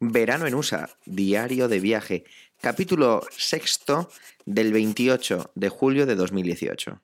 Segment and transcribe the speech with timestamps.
[0.00, 2.22] Verano en USA, diario de viaje,
[2.60, 4.08] capítulo sexto
[4.46, 7.00] del 28 de julio de 2018.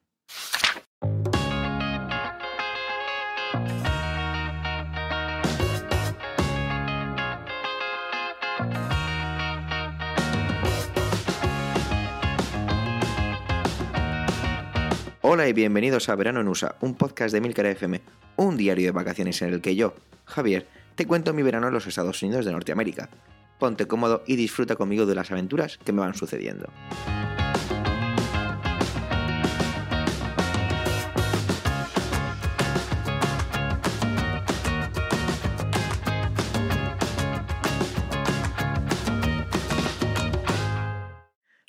[15.23, 18.03] Hola y bienvenidos a Verano en USA, un podcast de Milcar FM,
[18.37, 21.87] un diario de vacaciones en el que yo, Javier, te cuento mi verano en los
[21.87, 23.11] Estados Unidos de Norteamérica.
[23.59, 26.69] Ponte cómodo y disfruta conmigo de las aventuras que me van sucediendo.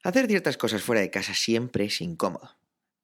[0.03, 2.51] Hacer ciertas cosas fuera de casa siempre es incómodo.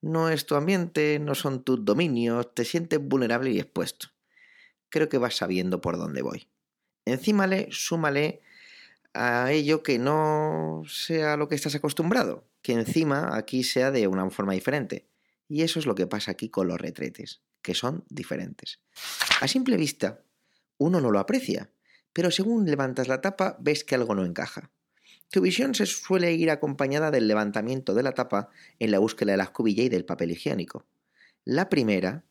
[0.02, 4.10] No es tu ambiente, no son tus dominios, te sientes vulnerable y expuesto
[4.92, 6.48] creo que vas sabiendo por dónde voy.
[7.06, 8.42] Encímale, súmale
[9.14, 14.30] a ello que no sea lo que estás acostumbrado, que encima aquí sea de una
[14.30, 15.08] forma diferente.
[15.48, 18.80] Y eso es lo que pasa aquí con los retretes, que son diferentes.
[19.42, 20.24] A simple vista,
[20.78, 21.72] uno no lo aprecia,
[22.14, 24.72] pero según levantas la tapa ves que algo no encaja.
[25.30, 29.38] Tu visión se suele ir acompañada del levantamiento de la tapa en la búsqueda de
[29.38, 30.86] la escobilla y del papel higiénico.
[31.46, 32.26] La primera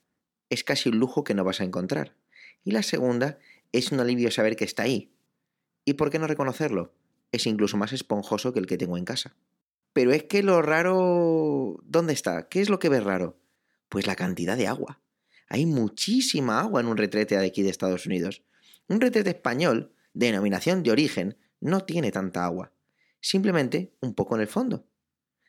[0.51, 2.20] es casi un lujo que no vas a encontrar.
[2.65, 3.39] Y la segunda
[3.73, 5.13] es un alivio saber que está ahí.
[5.85, 6.95] ¿Y por qué no reconocerlo?
[7.33, 9.37] Es incluso más esponjoso que el que tengo en casa.
[9.93, 11.81] Pero es que lo raro...
[11.85, 12.49] ¿Dónde está?
[12.49, 13.39] ¿Qué es lo que ves raro?
[13.89, 15.01] Pues la cantidad de agua.
[15.49, 18.43] Hay muchísima agua en un retrete de aquí de Estados Unidos.
[18.89, 22.73] Un retrete español, de denominación de origen, no tiene tanta agua.
[23.21, 24.87] Simplemente un poco en el fondo.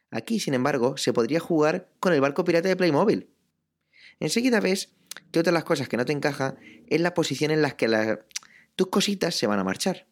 [0.09, 3.29] Aquí, sin embargo, se podría jugar con el barco pirata de Playmobil.
[4.19, 4.93] Enseguida ves
[5.31, 6.55] que otra de las cosas que no te encaja
[6.87, 8.19] es la posición en la que
[8.75, 10.07] tus cositas se van a marchar.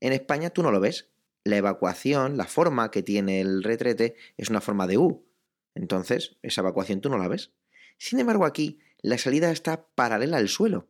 [0.00, 1.08] En España tú no lo ves.
[1.44, 5.26] La evacuación, la forma que tiene el retrete es una forma de U.
[5.74, 7.52] Entonces, esa evacuación tú no la ves.
[7.98, 10.88] Sin embargo, aquí la salida está paralela al suelo.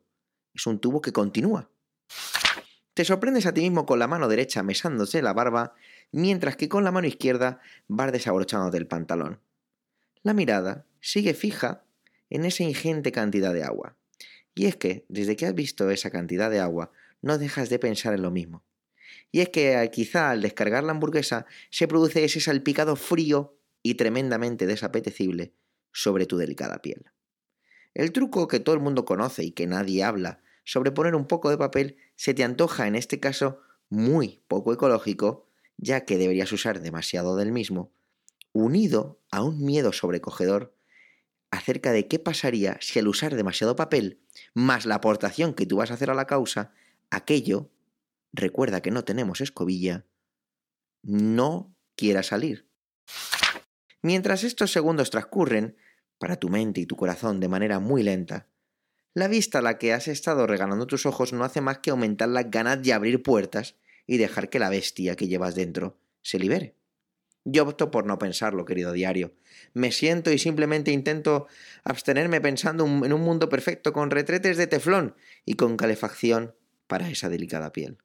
[0.55, 1.71] Es un tubo que continúa.
[2.95, 5.75] Te sorprendes a ti mismo con la mano derecha mesándose la barba,
[6.11, 9.41] mientras que con la mano izquierda vas desabrochándote el pantalón.
[10.23, 11.85] La mirada sigue fija
[12.33, 13.99] en esa ingente cantidad de agua.
[14.55, 18.15] Y es que, desde que has visto esa cantidad de agua, no dejas de pensar
[18.15, 18.65] en lo mismo.
[19.31, 23.97] Y es que eh, quizá al descargar la hamburguesa se produce ese salpicado frío y
[23.97, 25.53] tremendamente desapetecible
[25.93, 27.05] sobre tu delicada piel.
[27.93, 31.51] El truco que todo el mundo conoce y que nadie habla sobre poner un poco
[31.51, 33.61] de papel se te antoja en este caso
[33.91, 37.93] muy poco ecológico, ya que deberías usar demasiado del mismo,
[38.53, 40.75] unido a un miedo sobrecogedor
[41.53, 44.21] acerca de qué pasaría si al usar demasiado papel,
[44.55, 46.73] más la aportación que tú vas a hacer a la causa,
[47.11, 47.71] aquello,
[48.33, 50.07] recuerda que no tenemos escobilla,
[51.03, 52.69] no quiera salir.
[54.01, 55.77] Mientras estos segundos transcurren,
[56.19, 58.49] para tu mente y tu corazón de manera muy lenta,
[59.13, 62.31] la vista a la que has estado regalando tus ojos no hace más que aumentar
[62.31, 63.77] las ganas de abrir puertas
[64.07, 66.77] y dejar que la bestia que llevas dentro se libere.
[67.45, 69.33] Yo opto por no pensarlo, querido diario.
[69.75, 71.49] Me siento y simplemente intento
[71.83, 76.55] abstenerme pensando en un mundo perfecto con retretes de teflón y con calefacción
[76.87, 77.99] para esa delicada piel.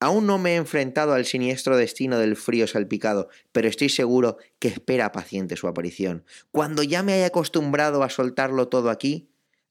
[0.00, 4.68] Aún no me he enfrentado al siniestro destino del frío salpicado, pero estoy seguro que
[4.68, 6.24] espera paciente su aparición.
[6.52, 9.30] Cuando ya me haya acostumbrado a soltarlo todo aquí,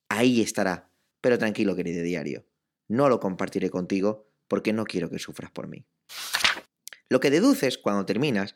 [0.09, 0.89] ahí estará.
[1.21, 2.45] Pero tranquilo, querido diario,
[2.87, 5.85] no lo compartiré contigo porque no quiero que sufras por mí.
[7.09, 8.55] Lo que deduces cuando terminas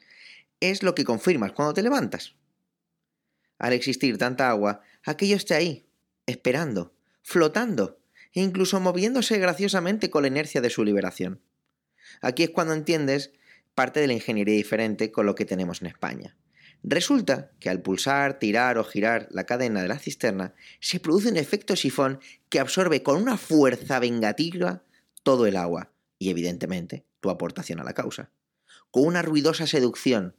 [0.59, 2.35] es lo que confirmas cuando te levantas.
[3.57, 5.87] Al existir tanta agua, aquello está ahí,
[6.25, 7.99] esperando, flotando
[8.33, 11.41] e incluso moviéndose graciosamente con la inercia de su liberación.
[12.21, 13.31] Aquí es cuando entiendes
[13.75, 16.37] parte de la ingeniería diferente con lo que tenemos en España.
[16.83, 21.37] Resulta que al pulsar, tirar o girar la cadena de la cisterna, se produce un
[21.37, 22.19] efecto sifón
[22.49, 24.83] que absorbe con una fuerza vengativa
[25.23, 28.31] todo el agua y, evidentemente, tu aportación a la causa
[28.91, 30.35] con una ruidosa seducción.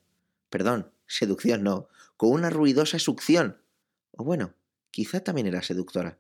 [0.50, 3.60] Perdón, seducción no, con una ruidosa succión.
[4.12, 4.54] O bueno,
[4.90, 6.18] quizá también era seductora.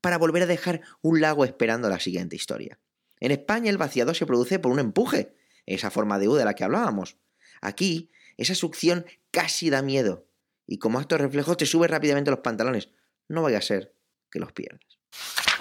[0.00, 2.78] Para volver a dejar un lago esperando la siguiente historia.
[3.20, 5.34] En España el vaciado se produce por un empuje,
[5.66, 7.16] esa forma de U de la que hablábamos.
[7.60, 10.28] Aquí, esa succión casi da miedo,
[10.66, 12.90] y como acto reflejo te sube rápidamente los pantalones.
[13.26, 13.94] No vaya a ser
[14.30, 14.98] que los pierdas.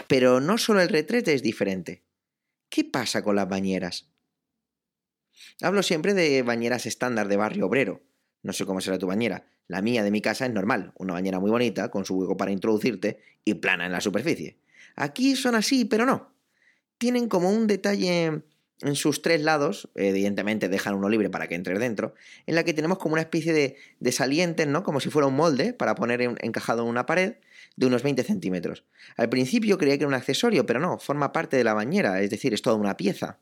[0.07, 2.03] Pero no solo el retrete es diferente.
[2.69, 4.09] ¿Qué pasa con las bañeras?
[5.61, 8.01] Hablo siempre de bañeras estándar de barrio obrero.
[8.43, 9.45] No sé cómo será tu bañera.
[9.67, 12.51] La mía de mi casa es normal, una bañera muy bonita, con su hueco para
[12.51, 14.57] introducirte y plana en la superficie.
[14.95, 16.33] Aquí son así, pero no.
[16.97, 18.43] tienen como un detalle
[18.81, 22.13] en sus tres lados, evidentemente dejan uno libre para que entre dentro,
[22.45, 24.83] en la que tenemos como una especie de, salientes, ¿no?
[24.83, 27.35] Como si fuera un molde para poner encajado en una pared
[27.75, 28.83] de unos 20 centímetros.
[29.15, 32.29] Al principio creía que era un accesorio, pero no, forma parte de la bañera, es
[32.29, 33.39] decir, es toda una pieza.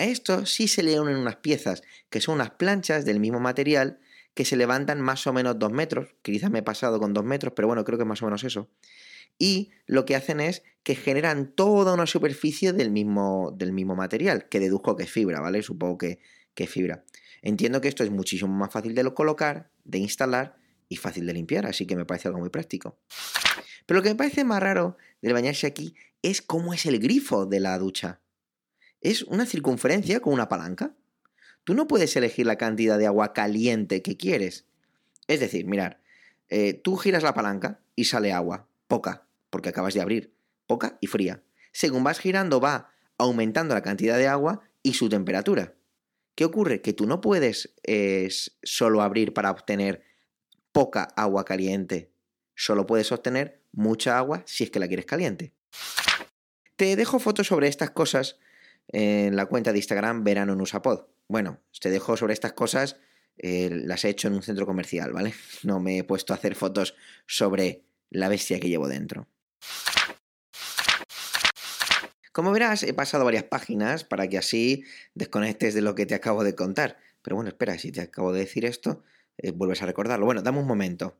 [0.00, 4.00] A esto sí se le unen unas piezas, que son unas planchas del mismo material,
[4.32, 7.22] que se levantan más o menos dos metros, que quizás me he pasado con dos
[7.22, 8.70] metros, pero bueno, creo que más o menos eso.
[9.38, 14.48] Y lo que hacen es que generan toda una superficie del mismo, del mismo material,
[14.48, 15.62] que deduzco que es fibra, ¿vale?
[15.62, 16.18] Supongo que,
[16.54, 17.04] que es fibra.
[17.42, 20.56] Entiendo que esto es muchísimo más fácil de colocar, de instalar
[20.88, 22.96] y fácil de limpiar, así que me parece algo muy práctico.
[23.84, 27.44] Pero lo que me parece más raro del bañarse aquí es cómo es el grifo
[27.44, 28.20] de la ducha.
[29.00, 30.94] Es una circunferencia con una palanca.
[31.64, 34.66] Tú no puedes elegir la cantidad de agua caliente que quieres.
[35.26, 36.00] Es decir, mirar,
[36.48, 40.32] eh, tú giras la palanca y sale agua, poca, porque acabas de abrir,
[40.66, 41.42] poca y fría.
[41.72, 45.74] Según vas girando va aumentando la cantidad de agua y su temperatura.
[46.34, 46.80] ¿Qué ocurre?
[46.80, 47.74] Que tú no puedes
[48.62, 50.02] solo abrir para obtener
[50.72, 52.10] poca agua caliente.
[52.54, 55.52] Solo puedes obtener mucha agua si es que la quieres caliente.
[56.76, 58.38] Te dejo fotos sobre estas cosas
[58.92, 61.06] en la cuenta de Instagram Verano en Usapod.
[61.28, 62.96] Bueno, te dejo sobre estas cosas,
[63.38, 65.32] eh, las he hecho en un centro comercial, ¿vale?
[65.62, 66.94] No me he puesto a hacer fotos
[67.26, 69.28] sobre la bestia que llevo dentro.
[72.32, 74.84] Como verás, he pasado varias páginas para que así
[75.14, 76.98] desconectes de lo que te acabo de contar.
[77.22, 79.02] Pero bueno, espera, si te acabo de decir esto,
[79.38, 80.26] eh, vuelves a recordarlo.
[80.26, 81.16] Bueno, dame un momento.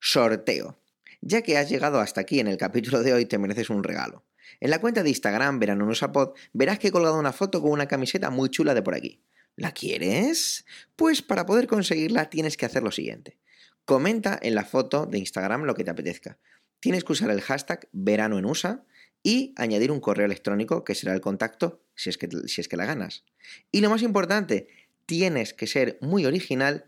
[0.00, 0.80] Sorteo.
[1.20, 4.24] Ya que has llegado hasta aquí en el capítulo de hoy, te mereces un regalo.
[4.60, 7.86] En la cuenta de Instagram Verano Pod verás que he colgado una foto con una
[7.86, 9.22] camiseta muy chula de por aquí.
[9.56, 10.64] ¿La quieres?
[10.96, 13.38] Pues para poder conseguirla tienes que hacer lo siguiente.
[13.84, 16.38] Comenta en la foto de Instagram lo que te apetezca.
[16.80, 18.84] Tienes que usar el hashtag verano en USA
[19.22, 22.76] y añadir un correo electrónico que será el contacto si es que, si es que
[22.76, 23.24] la ganas.
[23.72, 24.68] Y lo más importante,
[25.06, 26.84] tienes que ser muy original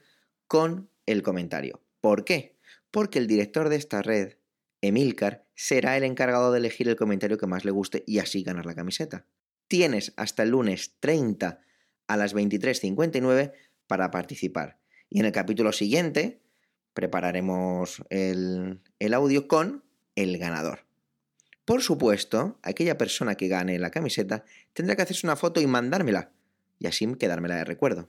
[0.46, 1.82] con el comentario.
[2.00, 2.56] ¿Por qué?
[2.90, 4.34] Porque el director de esta red
[4.82, 8.66] Emilcar será el encargado de elegir el comentario que más le guste y así ganar
[8.66, 9.26] la camiseta.
[9.68, 11.60] Tienes hasta el lunes 30
[12.06, 13.52] a las 23.59
[13.86, 14.78] para participar.
[15.08, 16.40] Y en el capítulo siguiente
[16.94, 19.84] prepararemos el, el audio con
[20.16, 20.86] el ganador.
[21.64, 26.32] Por supuesto, aquella persona que gane la camiseta tendrá que hacerse una foto y mandármela,
[26.78, 28.08] y así quedármela de recuerdo.